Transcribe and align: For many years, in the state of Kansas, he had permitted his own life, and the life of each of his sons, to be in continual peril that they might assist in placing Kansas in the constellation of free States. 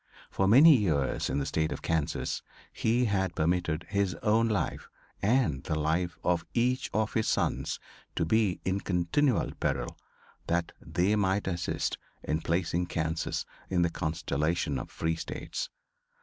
For 0.31 0.47
many 0.47 0.75
years, 0.77 1.29
in 1.29 1.37
the 1.37 1.45
state 1.45 1.71
of 1.71 1.83
Kansas, 1.83 2.41
he 2.73 3.05
had 3.05 3.35
permitted 3.35 3.85
his 3.87 4.15
own 4.23 4.47
life, 4.47 4.89
and 5.21 5.63
the 5.63 5.77
life 5.79 6.17
of 6.23 6.43
each 6.55 6.89
of 6.91 7.13
his 7.13 7.27
sons, 7.27 7.79
to 8.15 8.25
be 8.25 8.59
in 8.65 8.79
continual 8.79 9.51
peril 9.59 9.95
that 10.47 10.71
they 10.81 11.15
might 11.15 11.45
assist 11.45 11.99
in 12.23 12.41
placing 12.41 12.87
Kansas 12.87 13.45
in 13.69 13.83
the 13.83 13.91
constellation 13.91 14.79
of 14.79 14.89
free 14.89 15.15
States. 15.15 15.69